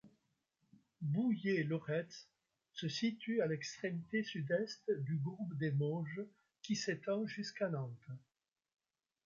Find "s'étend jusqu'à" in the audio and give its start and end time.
6.75-7.69